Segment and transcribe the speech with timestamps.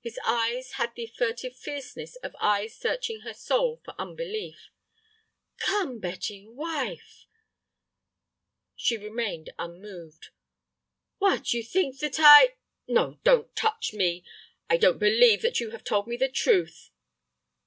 [0.00, 4.70] His eyes had the furtive fierceness of eyes searching her soul for unbelief.
[5.58, 7.26] "Come, Betty, wife—"
[8.76, 10.30] She remained unmoved.
[11.18, 11.52] "What?
[11.52, 12.54] You think that I—"
[12.88, 14.24] "No, don't touch me.
[14.70, 16.88] I don't believe that you have told me the truth."